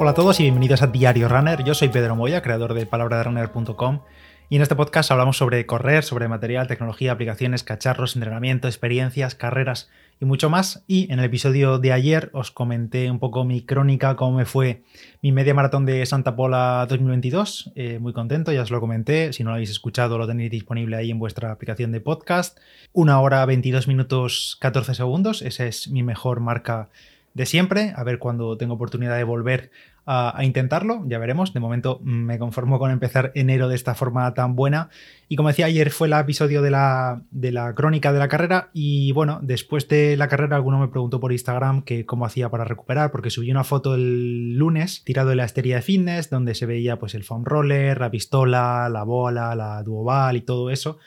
Hola 0.00 0.12
a 0.12 0.14
todos 0.14 0.38
y 0.38 0.44
bienvenidos 0.44 0.80
a 0.82 0.86
Diario 0.86 1.28
Runner. 1.28 1.64
Yo 1.64 1.74
soy 1.74 1.88
Pedro 1.88 2.14
Moya, 2.14 2.40
creador 2.40 2.72
de 2.72 2.86
palabraderunner.com 2.86 4.02
y 4.48 4.54
en 4.54 4.62
este 4.62 4.76
podcast 4.76 5.10
hablamos 5.10 5.36
sobre 5.36 5.66
correr, 5.66 6.04
sobre 6.04 6.28
material, 6.28 6.68
tecnología, 6.68 7.10
aplicaciones, 7.10 7.64
cacharros, 7.64 8.14
entrenamiento, 8.14 8.68
experiencias, 8.68 9.34
carreras 9.34 9.90
y 10.20 10.24
mucho 10.24 10.50
más. 10.50 10.84
Y 10.86 11.12
en 11.12 11.18
el 11.18 11.24
episodio 11.24 11.80
de 11.80 11.92
ayer 11.92 12.30
os 12.32 12.52
comenté 12.52 13.10
un 13.10 13.18
poco 13.18 13.44
mi 13.44 13.62
crónica, 13.62 14.14
cómo 14.14 14.38
me 14.38 14.44
fue 14.44 14.84
mi 15.20 15.32
media 15.32 15.52
maratón 15.52 15.84
de 15.84 16.06
Santa 16.06 16.36
Pola 16.36 16.86
2022. 16.88 17.72
Eh, 17.74 17.98
muy 17.98 18.12
contento, 18.12 18.52
ya 18.52 18.62
os 18.62 18.70
lo 18.70 18.78
comenté. 18.78 19.32
Si 19.32 19.42
no 19.42 19.50
lo 19.50 19.54
habéis 19.54 19.70
escuchado, 19.70 20.16
lo 20.16 20.28
tenéis 20.28 20.52
disponible 20.52 20.94
ahí 20.96 21.10
en 21.10 21.18
vuestra 21.18 21.50
aplicación 21.50 21.90
de 21.90 22.00
podcast. 22.00 22.56
Una 22.92 23.20
hora 23.20 23.44
22 23.46 23.88
minutos 23.88 24.56
14 24.60 24.94
segundos. 24.94 25.42
Esa 25.42 25.66
es 25.66 25.88
mi 25.88 26.04
mejor 26.04 26.38
marca 26.38 26.88
de 27.34 27.46
siempre, 27.46 27.92
a 27.96 28.04
ver 28.04 28.18
cuando 28.18 28.56
tengo 28.56 28.74
oportunidad 28.74 29.16
de 29.16 29.24
volver 29.24 29.70
a, 30.10 30.42
intentarlo, 30.42 31.04
ya 31.06 31.18
veremos. 31.18 31.52
De 31.52 31.60
momento 31.60 32.00
me 32.02 32.38
conformo 32.38 32.78
con 32.78 32.90
empezar 32.90 33.30
enero 33.34 33.68
de 33.68 33.74
esta 33.74 33.94
forma 33.94 34.32
tan 34.32 34.56
buena. 34.56 34.88
Y 35.28 35.36
como 35.36 35.50
decía, 35.50 35.66
ayer 35.66 35.90
fue 35.90 36.06
el 36.06 36.14
episodio 36.14 36.62
de 36.62 36.70
la, 36.70 37.22
de 37.30 37.52
la 37.52 37.74
crónica 37.74 38.10
de 38.10 38.18
la 38.18 38.28
carrera 38.28 38.70
y 38.72 39.12
bueno, 39.12 39.38
después 39.42 39.86
de 39.86 40.16
la 40.16 40.28
carrera 40.28 40.56
alguno 40.56 40.78
me 40.78 40.88
preguntó 40.88 41.20
por 41.20 41.30
Instagram 41.30 41.82
que 41.82 42.06
cómo 42.06 42.24
hacía 42.24 42.48
para 42.48 42.64
recuperar, 42.64 43.10
porque 43.10 43.28
subí 43.28 43.50
una 43.50 43.64
foto 43.64 43.94
el 43.94 44.56
lunes 44.56 45.04
tirado 45.04 45.28
de 45.28 45.36
la 45.36 45.44
estería 45.44 45.76
de 45.76 45.82
fitness, 45.82 46.30
donde 46.30 46.54
se 46.54 46.64
veía 46.64 46.98
pues 46.98 47.14
el 47.14 47.24
foam 47.24 47.44
roller, 47.44 48.00
la 48.00 48.10
pistola, 48.10 48.88
la 48.88 49.02
bola, 49.02 49.54
la 49.54 49.82
duoval 49.82 50.38
y 50.38 50.40
todo 50.40 50.70
eso. 50.70 50.98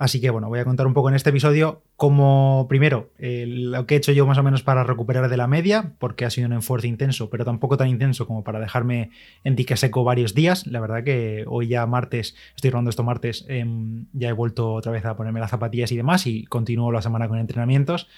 Así 0.00 0.18
que 0.18 0.30
bueno, 0.30 0.48
voy 0.48 0.58
a 0.58 0.64
contar 0.64 0.86
un 0.86 0.94
poco 0.94 1.10
en 1.10 1.14
este 1.14 1.28
episodio 1.28 1.82
cómo, 1.96 2.64
primero, 2.70 3.10
eh, 3.18 3.44
lo 3.46 3.84
que 3.84 3.94
he 3.94 3.98
hecho 3.98 4.12
yo 4.12 4.26
más 4.26 4.38
o 4.38 4.42
menos 4.42 4.62
para 4.62 4.82
recuperar 4.82 5.28
de 5.28 5.36
la 5.36 5.46
media, 5.46 5.92
porque 5.98 6.24
ha 6.24 6.30
sido 6.30 6.46
un 6.46 6.54
esfuerzo 6.54 6.86
intenso, 6.86 7.28
pero 7.28 7.44
tampoco 7.44 7.76
tan 7.76 7.88
intenso 7.88 8.26
como 8.26 8.42
para 8.42 8.60
dejarme 8.60 9.10
en 9.44 9.56
dique 9.56 9.76
seco 9.76 10.02
varios 10.02 10.34
días. 10.34 10.66
La 10.66 10.80
verdad 10.80 11.04
que 11.04 11.44
hoy 11.46 11.68
ya 11.68 11.84
martes, 11.84 12.34
estoy 12.56 12.70
rodando 12.70 12.88
esto 12.88 13.02
martes, 13.02 13.44
em, 13.46 14.06
ya 14.14 14.30
he 14.30 14.32
vuelto 14.32 14.72
otra 14.72 14.90
vez 14.90 15.04
a 15.04 15.16
ponerme 15.16 15.38
las 15.38 15.50
zapatillas 15.50 15.92
y 15.92 15.98
demás 15.98 16.26
y 16.26 16.46
continúo 16.46 16.90
la 16.92 17.02
semana 17.02 17.28
con 17.28 17.38
entrenamientos 17.38 18.08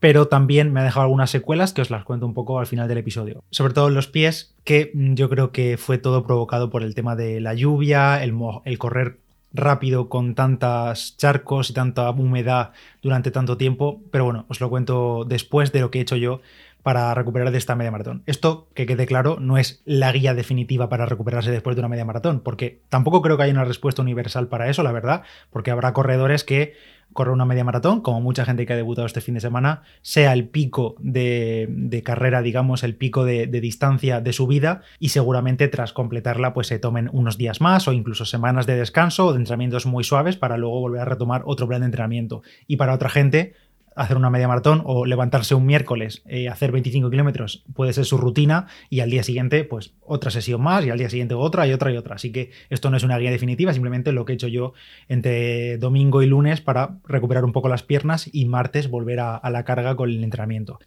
pero 0.00 0.28
también 0.28 0.72
me 0.72 0.78
ha 0.78 0.84
dejado 0.84 1.02
algunas 1.02 1.28
secuelas 1.28 1.72
que 1.72 1.82
os 1.82 1.90
las 1.90 2.04
cuento 2.04 2.24
un 2.24 2.32
poco 2.32 2.60
al 2.60 2.68
final 2.68 2.86
del 2.86 2.98
episodio. 2.98 3.42
Sobre 3.50 3.74
todo 3.74 3.90
los 3.90 4.06
pies, 4.06 4.54
que 4.62 4.92
yo 4.94 5.28
creo 5.28 5.50
que 5.50 5.76
fue 5.76 5.98
todo 5.98 6.24
provocado 6.24 6.70
por 6.70 6.84
el 6.84 6.94
tema 6.94 7.16
de 7.16 7.40
la 7.40 7.52
lluvia, 7.54 8.22
el 8.22 8.78
correr 8.78 9.18
rápido 9.52 10.08
con 10.08 10.34
tantas 10.34 11.16
charcos 11.16 11.70
y 11.70 11.72
tanta 11.72 12.10
humedad 12.10 12.72
durante 13.02 13.30
tanto 13.30 13.56
tiempo, 13.56 14.02
pero 14.10 14.24
bueno, 14.24 14.46
os 14.48 14.60
lo 14.60 14.68
cuento 14.68 15.24
después 15.26 15.72
de 15.72 15.80
lo 15.80 15.90
que 15.90 15.98
he 15.98 16.02
hecho 16.02 16.16
yo 16.16 16.40
para 16.88 17.12
recuperar 17.12 17.50
de 17.50 17.58
esta 17.58 17.74
media 17.74 17.90
maratón. 17.90 18.22
Esto, 18.24 18.70
que 18.72 18.86
quede 18.86 19.04
claro, 19.04 19.36
no 19.38 19.58
es 19.58 19.82
la 19.84 20.10
guía 20.10 20.32
definitiva 20.32 20.88
para 20.88 21.04
recuperarse 21.04 21.50
después 21.50 21.76
de 21.76 21.80
una 21.80 21.88
media 21.90 22.06
maratón, 22.06 22.40
porque 22.40 22.80
tampoco 22.88 23.20
creo 23.20 23.36
que 23.36 23.42
haya 23.42 23.52
una 23.52 23.66
respuesta 23.66 24.00
universal 24.00 24.48
para 24.48 24.70
eso, 24.70 24.82
la 24.82 24.90
verdad, 24.90 25.22
porque 25.50 25.70
habrá 25.70 25.92
corredores 25.92 26.44
que 26.44 26.72
correr 27.12 27.34
una 27.34 27.44
media 27.44 27.62
maratón, 27.62 28.00
como 28.00 28.22
mucha 28.22 28.46
gente 28.46 28.64
que 28.64 28.72
ha 28.72 28.76
debutado 28.76 29.06
este 29.06 29.20
fin 29.20 29.34
de 29.34 29.40
semana, 29.40 29.82
sea 30.00 30.32
el 30.32 30.48
pico 30.48 30.94
de, 30.98 32.02
carrera, 32.06 32.40
digamos, 32.40 32.82
el 32.82 32.94
pico 32.94 33.26
de, 33.26 33.46
distancia 33.46 34.22
de 34.22 34.32
su 34.32 34.46
vida 34.46 34.80
y 34.98 35.10
seguramente 35.10 35.68
tras 35.68 35.92
completarla 35.92 36.54
pues 36.54 36.68
se 36.68 36.78
tomen 36.78 37.10
unos 37.12 37.36
días 37.36 37.60
más 37.60 37.86
o 37.86 37.92
incluso 37.92 38.24
semanas 38.24 38.66
de 38.66 38.76
descanso 38.76 39.26
o 39.26 39.32
de 39.32 39.40
entrenamientos 39.40 39.84
muy 39.84 40.04
suaves 40.04 40.36
para 40.36 40.56
luego 40.56 40.80
volver 40.80 41.02
a 41.02 41.04
retomar 41.04 41.42
otro 41.44 41.68
plan 41.68 41.80
de 41.80 41.86
entrenamiento. 41.86 42.42
Y 42.66 42.76
para 42.76 42.94
otra 42.94 43.10
gente 43.10 43.54
hacer 43.98 44.16
una 44.16 44.30
media 44.30 44.48
maratón 44.48 44.82
o 44.84 45.04
levantarse 45.04 45.54
un 45.54 45.66
miércoles, 45.66 46.22
eh, 46.26 46.48
hacer 46.48 46.72
25 46.72 47.10
kilómetros, 47.10 47.64
puede 47.74 47.92
ser 47.92 48.04
su 48.04 48.16
rutina 48.16 48.66
y 48.88 49.00
al 49.00 49.10
día 49.10 49.22
siguiente, 49.22 49.64
pues 49.64 49.92
otra 50.00 50.30
sesión 50.30 50.62
más 50.62 50.84
y 50.86 50.90
al 50.90 50.98
día 50.98 51.10
siguiente 51.10 51.34
otra 51.34 51.66
y 51.66 51.72
otra 51.72 51.92
y 51.92 51.96
otra. 51.96 52.14
Así 52.14 52.32
que 52.32 52.50
esto 52.70 52.90
no 52.90 52.96
es 52.96 53.02
una 53.02 53.18
guía 53.18 53.30
definitiva, 53.30 53.72
simplemente 53.72 54.12
lo 54.12 54.24
que 54.24 54.32
he 54.32 54.34
hecho 54.34 54.48
yo 54.48 54.72
entre 55.08 55.78
domingo 55.78 56.22
y 56.22 56.26
lunes 56.26 56.60
para 56.60 56.98
recuperar 57.06 57.44
un 57.44 57.52
poco 57.52 57.68
las 57.68 57.82
piernas 57.82 58.30
y 58.32 58.44
martes 58.46 58.88
volver 58.88 59.20
a 59.20 59.50
la 59.50 59.64
carga 59.64 59.96
con 59.96 60.10
el 60.10 60.22
entrenamiento. 60.22 60.78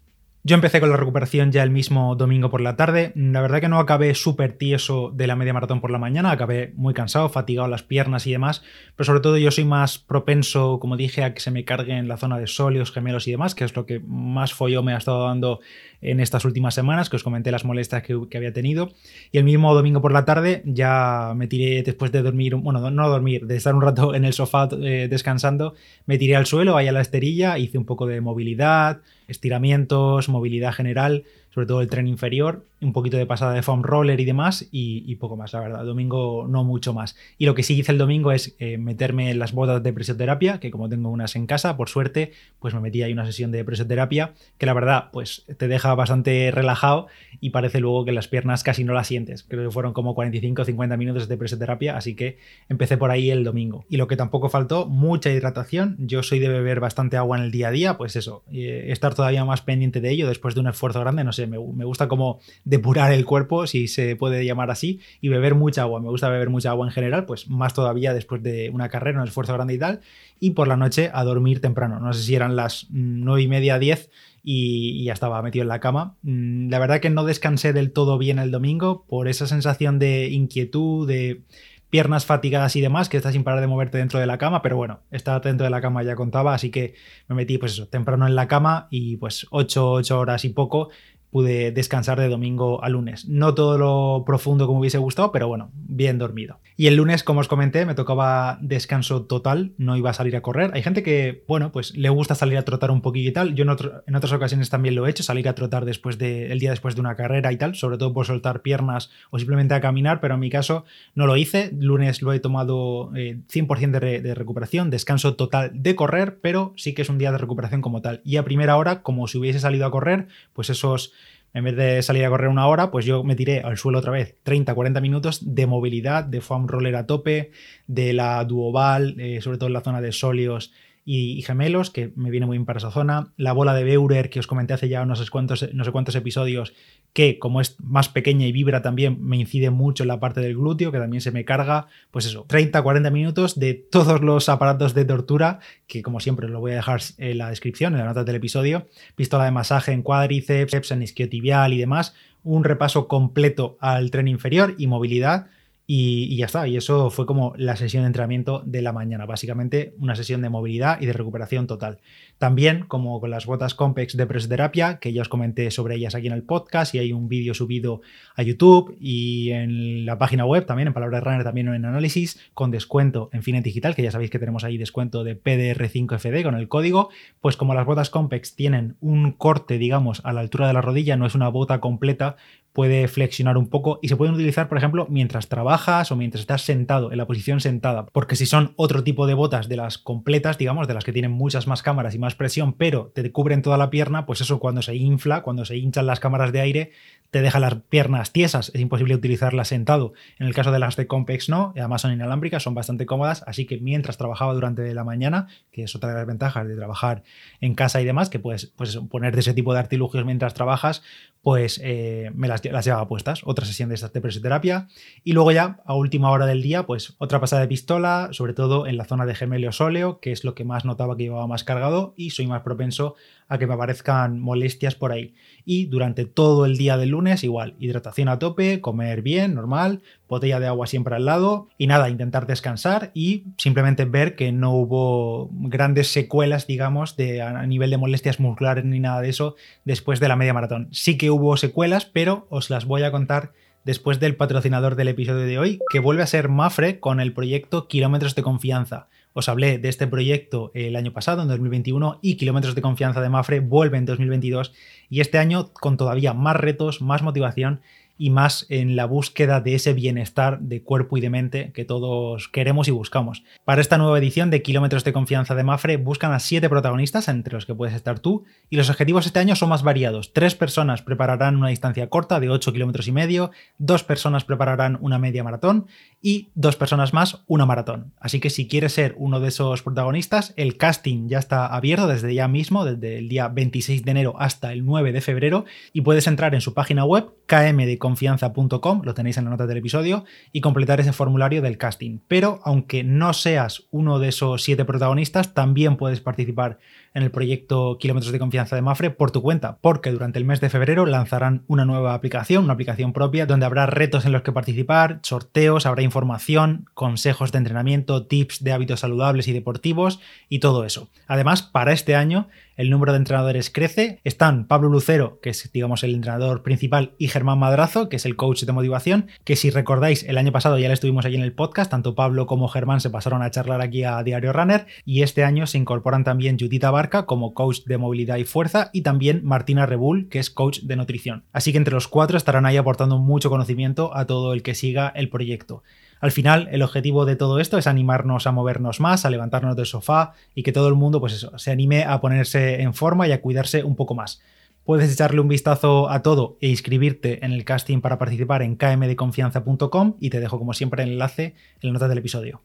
Yo 0.44 0.56
empecé 0.56 0.80
con 0.80 0.90
la 0.90 0.98
recuperación 0.98 1.52
ya 1.52 1.62
el 1.62 1.70
mismo 1.70 2.16
domingo 2.16 2.50
por 2.50 2.62
la 2.62 2.76
tarde. 2.76 3.12
La 3.14 3.42
verdad 3.42 3.62
que 3.62 3.70
no 3.70 3.78
acabé 3.78 4.16
súper 4.16 4.54
tieso 4.54 5.12
de 5.14 5.28
la 5.28 5.36
media 5.36 5.54
maratón 5.54 5.82
por 5.82 5.92
la 5.92 6.00
mañana, 6.00 6.32
acabé 6.32 6.74
muy 6.76 6.96
cansado, 6.96 7.30
fatigado 7.30 7.68
las 7.68 7.84
piernas 7.84 8.26
y 8.26 8.32
demás, 8.32 8.64
pero 8.96 9.06
sobre 9.06 9.20
todo 9.20 9.38
yo 9.38 9.52
soy 9.52 9.66
más 9.66 10.00
propenso, 10.00 10.80
como 10.80 10.98
dije, 10.98 11.24
a 11.24 11.36
que 11.36 11.42
se 11.42 11.52
me 11.52 11.64
cargue 11.64 11.96
en 11.96 12.08
la 12.08 12.18
zona 12.18 12.40
de 12.40 12.48
sóleos, 12.48 12.92
gemelos 12.92 13.28
y 13.28 13.32
demás, 13.32 13.54
que 13.54 13.66
es 13.66 13.76
lo 13.76 13.86
que 13.86 14.00
más 14.00 14.52
folló 14.52 14.82
me 14.82 14.94
ha 14.94 14.98
estado 14.98 15.28
dando 15.28 15.60
en 16.02 16.20
estas 16.20 16.44
últimas 16.44 16.74
semanas, 16.74 17.12
que 17.12 17.18
os 17.18 17.24
comenté 17.24 17.52
las 17.52 17.64
molestias 17.64 18.02
que, 18.02 18.16
había 18.36 18.52
tenido. 18.52 18.90
Y 19.32 19.38
el 19.38 19.44
mismo 19.44 19.76
domingo 19.76 20.02
por 20.02 20.12
la 20.12 20.26
tarde 20.26 20.64
ya 20.66 21.34
me 21.36 21.46
tiré 21.46 21.84
después 21.84 22.12
de 22.12 22.24
dormir, 22.24 22.56
bueno, 22.56 22.90
no 22.90 23.10
dormir, 23.10 23.46
de 23.46 23.58
estar 23.58 23.76
un 23.76 23.84
rato 23.84 24.16
en 24.16 24.26
el 24.26 24.34
sofá 24.34 24.68
eh, 24.82 25.08
descansando, 25.08 25.76
me 26.08 26.18
tiré 26.18 26.36
al 26.36 26.48
suelo, 26.48 26.78
ahí 26.78 26.88
a 26.88 26.92
la 26.92 27.02
esterilla, 27.02 27.60
hice 27.60 27.78
un 27.78 27.86
poco 27.86 28.08
de 28.08 28.22
movilidad, 28.22 29.02
estiramientos, 29.32 30.30
movilidad 30.30 30.74
general 30.74 31.24
sobre 31.54 31.68
todo 31.68 31.82
el 31.82 31.90
tren 31.90 32.08
inferior, 32.08 32.66
un 32.82 32.94
poquito 32.94 33.18
de 33.18 33.26
pasada 33.26 33.54
de 33.54 33.62
foam 33.62 33.84
roller 33.84 34.20
y 34.20 34.26
demás, 34.26 34.68
y, 34.72 35.16
poco 35.16 35.36
más, 35.36 35.54
la 35.54 35.60
verdad. 35.60 35.86
Domingo 35.86 36.48
no 36.48 36.64
mucho 36.64 36.94
más. 36.94 37.16
Y 37.38 37.46
lo 37.46 37.54
que 37.54 37.62
sí 37.62 37.78
hice 37.78 37.92
el 37.92 37.98
domingo 37.98 38.32
es 38.32 38.56
eh, 38.60 38.78
meterme 38.78 39.30
en 39.30 39.38
las 39.38 39.52
botas 39.52 39.84
de 39.84 39.94
presioterapia, 39.94 40.60
que 40.60 40.72
como 40.72 40.90
tengo 40.90 41.10
unas 41.10 41.36
en 41.36 41.46
casa, 41.46 41.78
por 41.78 41.90
suerte, 41.90 42.32
pues 42.60 42.74
me 42.74 42.80
metí 42.80 43.04
ahí 43.04 43.12
una 43.12 43.26
sesión 43.26 43.52
de 43.52 43.64
presioterapia, 43.64 44.34
que 44.58 44.66
la 44.66 44.74
verdad, 44.74 45.10
pues 45.12 45.46
te 45.58 45.68
deja 45.68 45.94
bastante 45.94 46.50
relajado 46.52 47.08
y 47.40 47.52
parece 47.52 47.80
luego 47.82 48.06
que 48.06 48.14
las 48.14 48.28
piernas 48.28 48.64
casi 48.64 48.84
no 48.84 48.94
las 48.94 49.08
sientes. 49.08 49.44
Creo 49.44 49.66
que 49.66 49.72
fueron 49.72 49.94
como 49.94 50.16
45 50.16 50.62
o 50.62 50.66
50 50.66 50.98
minutos 50.98 51.28
de 51.28 51.38
presioterapia, 51.38 51.98
así 51.98 52.16
que 52.16 52.38
empecé 52.70 52.98
por 52.98 53.12
ahí 53.12 53.30
el 53.30 53.44
domingo. 53.44 53.86
Y 53.90 53.98
lo 53.98 54.08
que 54.08 54.16
tampoco 54.16 54.50
faltó, 54.50 54.88
mucha 54.88 55.30
hidratación. 55.30 55.98
Yo 56.00 56.24
soy 56.24 56.40
de 56.40 56.48
beber 56.48 56.80
bastante 56.80 57.18
agua 57.18 57.38
en 57.38 57.44
el 57.44 57.52
día 57.52 57.68
a 57.68 57.72
día, 57.72 57.98
pues 57.98 58.16
eso, 58.16 58.44
eh, 58.52 58.86
estar 58.88 59.14
todavía 59.14 59.44
más 59.46 59.62
pendiente 59.62 60.02
de 60.02 60.12
ello 60.12 60.28
después 60.28 60.56
de 60.56 60.62
un 60.62 60.68
esfuerzo 60.68 61.02
grande, 61.02 61.24
no 61.24 61.34
sé 61.34 61.41
me, 61.48 61.58
gusta 61.58 62.08
como 62.08 62.40
depurar 62.64 63.12
el 63.12 63.26
cuerpo, 63.26 63.68
si 63.68 63.88
se 63.88 64.16
puede 64.16 64.46
llamar 64.46 64.72
así, 64.72 65.00
y 65.22 65.30
beber 65.30 65.56
mucha 65.56 65.84
agua. 65.84 66.00
Me 66.00 66.10
gusta 66.10 66.30
beber 66.30 66.50
mucha 66.50 66.70
agua 66.72 66.88
en 66.88 66.94
general, 66.94 67.26
pues 67.26 67.50
más 67.50 67.74
todavía 67.74 68.14
después 68.14 68.42
de 68.44 68.70
una 68.70 68.90
carrera, 68.90 69.22
un 69.22 69.28
esfuerzo 69.28 69.54
grande 69.54 69.74
y 69.74 69.80
tal. 69.80 70.02
Y 70.40 70.52
por 70.52 70.68
la 70.68 70.78
noche 70.78 71.12
a 71.14 71.24
dormir 71.24 71.62
temprano. 71.62 72.00
No 72.00 72.14
sé 72.14 72.24
si 72.24 72.36
eran 72.36 72.56
las 72.56 72.88
nueve 72.90 73.42
y 73.42 73.48
media, 73.48 73.80
10 73.80 74.10
y, 74.44 75.04
ya 75.04 75.14
estaba 75.14 75.42
metido 75.42 75.64
en 75.64 75.70
la 75.70 75.80
cama. 75.80 76.16
Mm, 76.24 76.70
la 76.70 76.80
verdad 76.80 77.00
que 77.00 77.10
no 77.10 77.24
descansé 77.24 77.74
del 77.74 77.92
todo 77.92 78.18
bien 78.18 78.40
el 78.40 78.52
domingo 78.52 79.06
por 79.08 79.28
esa 79.28 79.48
sensación 79.48 80.00
de 80.00 80.30
inquietud, 80.30 81.08
de 81.08 81.44
piernas 81.90 82.26
fatigadas 82.26 82.76
y 82.78 82.82
demás, 82.82 83.10
que 83.10 83.18
estás 83.18 83.34
sin 83.34 83.44
parar 83.44 83.60
de 83.60 83.68
moverte 83.68 83.98
dentro 83.98 84.20
de 84.20 84.26
la 84.26 84.38
cama, 84.38 84.62
pero 84.62 84.78
bueno, 84.78 85.02
estar 85.12 85.42
dentro 85.42 85.66
de 85.66 85.70
la 85.70 85.82
cama 85.82 86.02
ya 86.04 86.16
contaba, 86.16 86.54
así 86.54 86.72
que 86.72 86.96
me 87.28 87.36
metí 87.36 87.58
pues 87.58 87.74
eso, 87.74 87.88
temprano 87.90 88.26
en 88.26 88.34
la 88.34 88.48
cama 88.48 88.88
y 88.90 89.18
pues 89.18 89.46
8, 89.52 89.92
8 89.92 90.20
horas 90.20 90.46
y 90.46 90.50
poco 90.50 90.90
pude 91.32 91.72
descansar 91.72 92.20
de 92.20 92.30
domingo 92.30 92.84
a 92.84 92.90
lunes. 92.90 93.28
No 93.28 93.56
todo 93.56 93.78
lo 93.78 94.24
profundo 94.26 94.68
como 94.68 94.80
hubiese 94.80 94.98
gustado, 94.98 95.32
pero 95.32 95.48
bueno, 95.48 95.72
bien 95.74 96.18
dormido. 96.18 96.60
Y 96.76 96.88
el 96.88 96.96
lunes, 96.96 97.24
como 97.24 97.40
os 97.40 97.48
comenté, 97.48 97.86
me 97.86 97.96
tocaba 97.96 98.60
descanso 98.62 99.24
total, 99.24 99.72
no 99.78 99.96
iba 99.96 100.10
a 100.10 100.14
salir 100.14 100.36
a 100.36 100.42
correr. 100.42 100.72
Hay 100.74 100.84
gente 100.84 101.04
que, 101.04 101.44
bueno, 101.48 101.72
pues 101.72 101.96
le 101.96 102.10
gusta 102.10 102.36
salir 102.36 102.58
a 102.58 102.66
trotar 102.66 102.92
un 102.92 103.02
poquito 103.02 103.30
y 103.30 103.32
tal. 103.32 103.56
Yo 103.56 103.64
en, 103.64 103.70
otras 104.16 104.34
ocasiones 104.34 104.70
también 104.70 104.96
lo 104.96 105.08
he 105.08 105.10
hecho, 105.10 105.24
salir 105.24 105.48
a 105.48 105.56
trotar 105.56 105.86
después 105.86 106.18
de, 106.18 106.52
el 106.52 106.60
día 106.60 106.72
después 106.72 106.96
de 106.96 107.02
una 107.02 107.16
carrera 107.16 107.52
y 107.52 107.58
tal, 107.58 107.76
sobre 107.76 107.98
todo 107.98 108.14
por 108.14 108.26
soltar 108.26 108.62
piernas 108.62 109.10
o 109.30 109.40
simplemente 109.40 109.74
a 109.74 109.82
caminar, 109.82 110.20
pero 110.20 110.34
en 110.34 110.40
mi 110.42 110.50
caso 110.50 110.84
no 111.16 111.28
lo 111.28 111.38
hice. 111.38 111.72
Lunes 111.80 112.22
lo 112.22 112.34
he 112.34 112.40
tomado 112.40 113.12
100% 113.12 114.04
eh, 114.04 114.22
de 114.22 114.36
recuperación, 114.36 114.90
descanso 114.90 115.36
total 115.36 115.72
de 115.74 115.96
correr, 115.96 116.40
pero 116.42 116.74
sí 116.76 116.94
que 116.94 117.04
es 117.04 117.10
un 117.10 117.18
día 117.18 117.32
de 117.32 117.38
recuperación 117.38 117.82
como 117.82 118.02
tal. 118.02 118.22
Y 118.26 118.36
a 118.36 118.44
primera 118.44 118.76
hora, 118.76 119.02
como 119.02 119.28
si 119.28 119.38
hubiese 119.38 119.60
salido 119.60 119.86
a 119.86 119.92
correr, 119.92 120.28
pues 120.54 120.70
esos 120.70 121.14
en 121.54 121.64
vez 121.64 121.76
de 121.76 122.02
salir 122.02 122.26
a 122.26 122.30
correr 122.30 122.50
una 122.50 122.68
hora, 122.68 122.92
pues 122.92 123.06
yo 123.06 123.24
me 123.24 123.36
tiré 123.36 123.60
al 123.62 123.78
suelo 123.78 124.00
otra 124.00 124.12
vez 124.12 124.36
30-40 124.46 125.02
minutos 125.02 125.56
de 125.56 125.68
movilidad, 125.68 126.24
de 126.24 126.42
foam 126.42 126.68
roller 126.68 126.96
a 126.96 127.06
tope, 127.06 127.52
de 127.88 128.14
la 128.14 128.44
duoval, 128.46 129.20
eh, 129.20 129.42
sobre 129.42 129.58
todo 129.58 129.68
en 129.68 129.74
la 129.74 129.82
zona 129.82 130.02
de 130.02 130.12
sóleos 130.12 130.74
y, 131.04 131.42
gemelos, 131.42 131.90
que 131.90 132.12
me 132.16 132.30
viene 132.30 132.46
muy 132.46 132.58
bien 132.58 132.66
para 132.66 132.78
esa 132.78 132.92
zona. 132.92 133.34
La 133.36 133.54
bola 133.54 133.74
de 133.74 133.84
Beurer, 133.84 134.30
que 134.30 134.40
os 134.40 134.48
comenté 134.48 134.74
hace 134.74 134.88
ya 134.88 135.04
no 135.06 135.16
sé 135.16 135.28
cuántos, 135.30 135.74
no 135.74 135.84
sé 135.84 135.92
cuántos 135.92 136.16
episodios, 136.16 136.74
que 137.14 137.40
como 137.40 137.60
es 137.60 137.80
más 137.80 138.08
pequeña 138.08 138.46
y 138.46 138.52
vibra 138.52 138.82
también, 138.82 139.18
me 139.22 139.38
incide 139.38 139.72
mucho 139.72 140.04
en 140.04 140.10
la 140.10 140.20
parte 140.20 140.42
del 140.42 140.56
glúteo, 140.56 140.92
que 140.92 141.00
también 141.00 141.22
se 141.22 141.32
me 141.32 141.44
carga. 141.44 141.88
Pues 142.12 142.26
eso, 142.26 142.46
30-40 142.48 143.12
minutos 143.12 143.60
de 143.60 143.74
todos 143.74 144.22
los 144.22 144.48
aparatos 144.48 144.94
de 144.94 145.06
tortura, 145.06 145.60
que 145.88 146.04
como 146.04 146.20
siempre 146.20 146.46
os 146.46 146.52
lo 146.52 146.60
voy 146.60 146.74
a 146.74 146.76
dejar 146.76 147.02
en 147.18 147.38
la 147.40 147.50
descripción, 147.50 147.94
en 147.94 148.00
la 148.00 148.06
nota 148.06 148.24
del 148.24 148.36
episodio. 148.36 148.88
Pistola 149.16 149.46
de 149.46 149.52
masaje 149.52 149.94
en 149.94 150.04
cuádriceps, 150.04 150.92
en 150.92 151.02
isquiotibial 151.02 151.74
y 151.74 151.80
demás. 151.80 152.14
Un 152.44 152.64
repaso 152.64 153.08
completo 153.08 153.78
al 153.82 154.12
tren 154.12 154.28
inferior 154.28 154.76
y 154.78 154.88
movilidad 154.88 155.48
y, 155.94 156.38
ya 156.38 156.46
está. 156.46 156.70
Y 156.70 156.78
eso 156.78 157.10
fue 157.10 157.26
como 157.26 157.54
la 157.58 157.76
sesión 157.76 158.04
de 158.04 158.08
entrenamiento 158.08 158.64
de 158.66 158.82
la 158.82 158.94
mañana. 158.94 159.26
Básicamente 159.26 159.94
una 160.00 160.16
sesión 160.16 160.42
de 160.42 160.48
movilidad 160.48 161.02
y 161.02 161.06
de 161.06 161.12
recuperación 161.12 161.68
total. 161.68 162.00
También, 162.38 162.86
como 162.88 163.20
con 163.20 163.30
las 163.30 163.46
botas 163.46 163.76
Compex 163.76 164.16
de 164.16 164.26
presoterapia, 164.26 165.00
que 165.00 165.12
ya 165.12 165.22
os 165.22 165.28
comenté 165.28 165.70
sobre 165.70 165.96
ellas 165.96 166.16
aquí 166.16 166.28
en 166.28 166.34
el 166.34 166.44
podcast 166.44 166.96
y 166.96 167.00
hay 167.00 167.12
un 167.12 167.28
vídeo 167.28 167.54
subido 167.54 168.00
a 168.38 168.42
YouTube 168.42 168.96
y 169.02 169.52
en 169.52 170.06
la 170.06 170.18
página 170.18 170.46
web 170.46 170.66
también, 170.66 170.88
en 170.88 170.94
Palabras 170.94 171.26
Runner 171.26 171.44
también 171.44 171.68
en 171.68 171.84
análisis, 171.84 172.40
con 172.54 172.72
descuento 172.72 173.30
en 173.34 173.44
Finet 173.44 173.66
Digital, 173.66 173.94
que 173.94 174.02
ya 174.02 174.12
sabéis 174.12 174.32
que 174.32 174.40
tenemos 174.40 174.64
ahí 174.64 174.78
descuento 174.78 175.26
de 175.26 175.38
PDR5FD 175.38 176.42
con 176.44 176.56
el 176.56 176.70
código, 176.70 177.10
pues 177.42 177.58
como 177.58 177.74
las 177.74 177.86
botas 177.86 178.10
Compex 178.10 178.56
tienen 178.56 178.96
un 179.02 179.34
corte, 179.34 179.78
digamos, 179.78 180.22
a 180.24 180.32
la 180.32 180.40
altura 180.40 180.68
de 180.68 180.74
la 180.74 180.82
rodilla, 180.82 181.18
no 181.18 181.26
es 181.26 181.36
una 181.36 181.50
bota 181.50 181.82
completa, 181.82 182.38
puede 182.74 183.08
flexionar 183.08 183.58
un 183.58 183.68
poco 183.68 184.00
y 184.02 184.08
se 184.08 184.16
pueden 184.16 184.36
utilizar, 184.36 184.70
por 184.70 184.78
ejemplo, 184.78 185.08
mientras 185.10 185.50
trabajas 185.50 186.12
o 186.12 186.16
mientras 186.16 186.42
estás 186.42 186.62
sentado, 186.62 187.12
en 187.12 187.18
la 187.18 187.28
posición 187.28 187.60
sentada, 187.60 188.06
porque 188.06 188.36
si 188.36 188.46
son 188.46 188.74
otro 188.76 189.04
tipo 189.04 189.28
de 189.28 189.34
botas 189.34 189.68
de 189.68 189.78
las 189.78 189.98
completas, 189.98 190.58
digamos, 190.58 190.88
de 190.88 190.94
las 190.94 191.04
que 191.04 191.14
tienen 191.14 191.32
muchas 191.32 191.68
más 191.68 191.84
cámaras 191.84 192.16
y 192.16 192.20
más 192.20 192.36
presión, 192.36 192.74
pero 192.74 193.12
te 193.14 193.32
cubren 193.32 193.62
toda 193.62 193.78
la 193.78 193.90
pierna, 193.90 194.26
pues 194.26 194.42
eso 194.42 194.60
cuando 194.60 194.82
se 194.82 194.96
infla, 194.96 195.42
cuando 195.42 195.66
se 195.66 195.78
hinchan 195.78 196.06
las 196.06 196.20
cámaras 196.20 196.52
de 196.52 196.62
aire, 196.62 196.92
te 197.32 197.42
deja 197.42 197.60
las 197.60 197.76
piernas 197.76 198.34
tiesas, 198.34 198.72
es 198.74 198.82
imposible 198.82 199.16
utilizarlas 199.16 199.70
sentado. 199.70 200.14
En 200.38 200.48
el 200.48 200.54
caso 200.54 200.72
de 200.72 200.80
las 200.80 200.98
de 200.98 201.08
Compex 201.08 201.48
no, 201.48 201.74
además 201.78 202.02
son 202.02 202.12
inalámbricas, 202.12 202.62
son 202.62 202.76
bastante 202.76 203.06
cómodas, 203.06 203.44
así 203.48 203.66
que 203.66 203.80
mientras 203.80 204.18
trabajaba 204.18 204.54
durante 204.54 204.94
la 204.94 205.06
mañana, 205.06 205.48
que 205.72 205.84
es 205.84 205.96
otra 205.96 206.10
de 206.10 206.16
las 206.16 206.28
ventajas 206.28 206.68
de 206.68 206.76
trabajar 206.76 207.24
en 207.62 207.74
casa 207.74 208.02
y 208.02 208.06
demás, 208.06 208.30
que 208.30 208.40
puedes 208.40 208.66
pues, 208.66 208.98
ponerte 209.10 209.40
ese 209.40 209.54
tipo 209.54 209.74
de 209.74 209.80
artilugios 209.80 210.26
mientras 210.26 210.54
trabajas, 210.54 211.04
pues 211.42 211.80
eh, 211.84 212.32
me 212.36 212.48
las, 212.64 212.86
llevaba 212.86 213.08
puestas. 213.08 213.42
Otra 213.46 213.66
sesión 213.66 213.90
de 213.90 213.96
estas 213.96 214.14
de 214.14 214.22
presoterapia. 214.22 214.88
Y 215.24 215.34
luego 215.34 215.52
ya, 215.52 215.82
a 215.86 215.96
última 215.96 216.32
hora 216.32 216.46
del 216.46 216.62
día, 216.62 216.86
pues 216.86 217.16
otra 217.18 217.40
pasada 217.40 217.62
de 217.62 217.68
pistola, 217.68 218.30
sobre 218.32 218.54
todo 218.54 218.88
en 218.88 218.98
la 218.98 219.06
zona 219.06 219.26
de 219.26 219.36
gemelio 219.36 219.72
sóleo, 219.72 220.20
que 220.20 220.32
es 220.32 220.44
lo 220.44 220.56
que 220.56 220.64
más 220.64 220.86
notaba 220.86 221.18
que 221.18 221.24
llevaba 221.24 221.48
más 221.48 221.64
cargado 221.64 222.14
y 222.16 222.32
soy 222.32 222.48
más 222.48 222.62
propenso 222.62 223.16
a 223.52 223.58
que 223.58 223.68
me 223.68 223.74
aparezcan 223.74 224.40
molestias 224.40 224.96
por 224.96 225.12
ahí. 225.12 225.36
Y 225.66 225.88
durante 225.88 226.24
todo 226.24 226.66
el 226.66 226.78
día 226.78 226.96
del 226.96 227.10
lunes 227.10 227.44
igual, 227.44 227.76
hidratación 227.80 228.30
a 228.30 228.40
tope, 228.40 228.80
comer 228.80 229.22
bien, 229.22 229.56
normal, 229.56 230.02
botella 230.30 230.62
de 230.62 230.68
agua 230.68 230.88
siempre 230.88 231.18
al 231.18 231.26
lado 231.26 231.68
y 231.78 231.88
nada, 231.88 232.10
intentar 232.10 232.48
descansar 232.48 233.12
y 233.14 233.48
simplemente 233.58 234.06
ver 234.06 234.38
que 234.38 234.54
no 234.54 234.72
hubo 234.72 235.50
grandes 235.52 236.08
secuelas, 236.08 236.66
digamos, 236.66 237.18
de, 237.18 237.42
a 237.42 237.68
nivel 237.68 237.90
de 237.90 237.98
molestias 237.98 238.40
musculares 238.40 238.86
ni 238.86 239.02
nada 239.02 239.20
de 239.20 239.28
eso 239.28 239.58
después 239.84 240.22
de 240.22 240.30
la 240.30 240.38
media 240.38 240.54
maratón. 240.54 240.88
Sí 240.94 241.18
que 241.18 241.30
hubo 241.30 241.58
secuelas, 241.58 242.06
pero 242.06 242.48
os 242.50 242.70
las 242.70 242.86
voy 242.86 243.04
a 243.04 243.12
contar 243.12 243.52
después 243.84 244.22
del 244.22 244.38
patrocinador 244.38 244.96
del 244.96 245.10
episodio 245.10 245.46
de 245.46 245.60
hoy, 245.60 245.80
que 245.90 246.00
vuelve 246.00 246.24
a 246.24 246.28
ser 246.28 246.48
Mafre 246.48 247.02
con 247.02 247.20
el 247.20 247.34
proyecto 247.34 247.90
Kilómetros 247.90 248.34
de 248.34 248.44
Confianza. 248.44 249.10
Os 249.34 249.48
hablé 249.48 249.78
de 249.78 249.88
este 249.88 250.08
proyecto 250.08 250.72
el 250.74 250.96
año 250.96 251.14
pasado, 251.14 251.42
en 251.42 251.48
2021, 251.48 252.20
y 252.22 252.36
Kilómetros 252.36 252.76
de 252.76 252.82
Confianza 252.82 253.22
de 253.22 253.30
Mafre 253.30 253.62
vuelve 253.62 253.98
en 253.98 254.06
2022 254.06 254.74
y 255.10 255.22
este 255.22 255.38
año 255.38 255.72
con 255.74 255.96
todavía 255.96 256.34
más 256.34 256.58
retos, 256.58 257.02
más 257.02 257.22
motivación 257.22 257.82
y 258.22 258.30
más 258.30 258.68
en 258.70 258.96
la 258.96 259.06
búsqueda 259.06 259.62
de 259.62 259.74
ese 259.74 259.94
bienestar 259.94 260.60
de 260.60 260.84
cuerpo 260.84 261.18
y 261.18 261.22
de 261.22 261.32
mente 261.32 261.72
que 261.74 261.86
todos 261.86 262.50
queremos 262.50 262.88
y 262.88 262.92
buscamos. 262.92 263.44
Para 263.66 263.82
esta 263.82 263.98
nueva 263.98 264.20
edición 264.20 264.52
de 264.52 264.62
Kilómetros 264.62 265.04
de 265.04 265.12
Confianza 265.12 265.56
de 265.56 265.64
Mafre 265.64 265.98
buscan 265.98 266.32
a 266.32 266.40
siete 266.40 266.70
protagonistas, 266.70 267.30
entre 267.30 267.56
los 267.56 267.66
que 267.66 267.74
puedes 267.74 267.96
estar 267.96 268.20
tú, 268.20 268.44
y 268.70 268.76
los 268.76 268.92
objetivos 268.92 269.26
este 269.26 269.40
año 269.40 269.56
son 269.56 269.70
más 269.70 269.82
variados. 269.82 270.34
Tres 270.34 270.54
personas 270.54 271.02
prepararán 271.02 271.56
una 271.56 271.70
distancia 271.70 272.10
corta 272.10 272.40
de 272.40 272.50
8 272.50 272.72
kilómetros 272.74 273.08
y 273.08 273.12
medio, 273.12 273.50
dos 273.80 274.04
personas 274.04 274.46
prepararán 274.46 275.00
una 275.02 275.18
media 275.18 275.44
maratón 275.44 275.88
y 276.22 276.50
dos 276.54 276.76
personas 276.76 277.14
más 277.14 277.44
una 277.48 277.66
maratón. 277.66 278.14
Así 278.20 278.40
que 278.40 278.50
si 278.50 278.68
quieres 278.68 278.94
ser 278.94 279.16
uno 279.18 279.40
de 279.40 279.48
esos 279.48 279.82
protagonistas, 279.82 280.54
el 280.56 280.78
casting 280.78 281.28
ya 281.28 281.40
está 281.40 281.66
abierto 281.68 282.08
desde 282.08 282.34
ya 282.34 282.48
mismo, 282.48 282.86
desde 282.86 283.18
el 283.18 283.30
día 283.30 283.48
26 283.48 284.06
de 284.06 284.12
enero 284.12 284.36
hasta 284.38 284.72
el 284.72 284.86
9 284.86 285.12
de 285.12 285.22
febrero, 285.22 285.66
y 285.94 286.02
puedes 286.02 286.28
entrar 286.28 286.54
en 286.54 286.62
su 286.62 286.74
página 286.74 287.06
web 287.06 287.32
kmdeconfianza.com, 287.48 289.02
lo 289.04 289.14
tenéis 289.14 289.38
en 289.38 289.46
la 289.46 289.52
nota 289.52 289.68
del 289.68 289.78
episodio, 289.78 290.26
y 290.52 290.62
completar 290.62 291.00
ese 291.00 291.14
formulario 291.14 291.62
del 291.62 291.78
casting. 291.78 292.20
Pero 292.28 292.62
aunque 292.64 293.04
no 293.04 293.34
seas 293.34 293.84
uno 293.92 294.20
de 294.20 294.30
esos 294.30 294.64
siete 294.64 294.86
protagonistas, 294.86 295.54
también 295.54 295.98
puedes 295.98 296.22
participar 296.22 296.80
en 297.14 297.24
el 297.24 297.32
proyecto 297.32 297.98
Kilómetros 298.00 298.32
de 298.32 298.40
Confianza 298.40 298.76
de 298.76 298.82
Mafre 298.82 299.10
por 299.10 299.32
tu 299.32 299.42
cuenta, 299.42 299.80
porque 299.82 300.12
durante 300.12 300.40
el 300.40 300.46
mes 300.46 300.62
de 300.62 300.70
febrero 300.70 301.06
lanzarán 301.06 301.64
una 301.68 301.86
nueva 301.86 302.14
aplicación, 302.14 302.64
una 302.64 302.74
aplicación 302.74 303.12
propia, 303.12 303.46
donde 303.46 303.66
habrá 303.66 303.86
retos 303.86 304.26
en 304.26 304.32
los 304.32 304.44
que 304.44 304.52
participar, 304.52 305.20
sorteos, 305.24 305.86
habrá 305.86 306.04
información, 306.12 306.90
consejos 306.94 307.54
de 307.54 307.60
entrenamiento, 307.60 308.28
tips 308.28 308.64
de 308.64 308.74
hábitos 308.74 309.00
saludables 309.00 309.48
y 309.48 309.54
deportivos 309.54 310.20
y 310.50 310.60
todo 310.60 310.84
eso. 310.84 311.08
Además, 311.28 311.64
para 311.64 311.94
este 311.94 312.16
año 312.16 312.50
el 312.82 312.90
número 312.90 313.12
de 313.12 313.20
entrenadores 313.20 313.70
crece. 313.70 314.20
Están 314.24 314.66
Pablo 314.66 314.90
Lucero, 314.90 315.40
que 315.40 315.52
es, 315.52 315.72
digamos, 315.72 316.04
el 316.04 316.16
entrenador 316.16 316.64
principal, 316.64 317.14
y 317.20 317.28
Germán 317.28 317.60
Madrazo, 317.60 318.10
que 318.10 318.16
es 318.16 318.26
el 318.26 318.36
coach 318.36 318.64
de 318.64 318.72
motivación, 318.72 319.28
que 319.44 319.56
si 319.56 319.70
recordáis, 319.70 320.24
el 320.24 320.40
año 320.40 320.52
pasado 320.52 320.80
ya 320.80 320.88
le 320.88 320.96
estuvimos 320.96 321.24
allí 321.26 321.36
en 321.36 321.44
el 321.44 321.54
podcast, 321.54 321.92
tanto 321.92 322.16
Pablo 322.16 322.48
como 322.48 322.68
Germán 322.68 323.00
se 323.00 323.12
pasaron 323.12 323.44
a 323.44 323.52
charlar 323.52 323.82
aquí 323.82 324.04
a 324.04 324.24
Diario 324.24 324.52
Runner, 324.52 324.88
y 325.06 325.22
este 325.22 325.44
año 325.44 325.68
se 325.68 325.78
incorporan 325.78 326.24
también 326.24 326.58
Judita 326.60 326.90
Barca 326.90 327.28
como 327.28 327.54
coach 327.54 327.84
de 327.86 328.00
movilidad 328.00 328.38
y 328.38 328.46
fuerza, 328.46 328.90
y 328.94 329.02
también 329.02 329.42
Martina 329.44 329.86
Rebull, 329.86 330.28
que 330.28 330.40
es 330.40 330.50
coach 330.50 330.80
de 330.80 330.96
nutrición. 330.96 331.44
Así 331.54 331.72
que 331.72 331.78
entre 331.78 331.94
los 331.94 332.08
cuatro 332.08 332.36
estarán 332.36 332.66
ahí 332.66 332.78
aportando 332.78 333.20
mucho 333.20 333.52
conocimiento 333.52 334.16
a 334.18 334.26
todo 334.26 334.54
el 334.54 334.64
que 334.64 334.74
siga 334.74 335.10
el 335.16 335.30
proyecto. 335.30 335.84
Al 336.22 336.32
final, 336.32 336.70
el 336.72 336.84
objetivo 336.84 337.26
de 337.26 337.36
todo 337.36 337.60
esto 337.60 337.80
es 337.80 337.88
animarnos 337.88 338.46
a 338.46 338.52
movernos 338.52 339.00
más, 339.00 339.26
a 339.26 339.32
levantarnos 339.32 339.76
del 339.76 339.88
sofá 339.88 340.34
y 340.54 340.62
que 340.62 340.72
todo 340.72 340.88
el 340.88 340.94
mundo, 340.94 341.20
pues 341.20 341.34
eso, 341.34 341.58
se 341.58 341.72
anime 341.72 342.04
a 342.04 342.22
ponerse 342.22 342.82
en 342.82 342.94
forma 342.94 343.28
y 343.28 343.32
a 343.32 343.42
cuidarse 343.42 343.84
un 343.84 343.96
poco 343.96 344.14
más. 344.14 344.40
Puedes 344.86 345.12
echarle 345.12 345.42
un 345.42 345.48
vistazo 345.48 346.10
a 346.10 346.22
todo 346.22 346.58
e 346.62 346.70
inscribirte 346.70 347.44
en 347.44 347.52
el 347.54 347.66
casting 347.66 348.02
para 348.02 348.20
participar 348.20 348.62
en 348.62 348.76
kmdeconfianza.com 348.76 350.16
y 350.20 350.30
te 350.30 350.40
dejo 350.40 350.60
como 350.60 350.74
siempre 350.74 351.04
el 351.04 351.14
enlace 351.14 351.56
en 351.82 351.90
la 351.90 351.94
nota 351.94 352.08
del 352.08 352.20
episodio. 352.20 352.62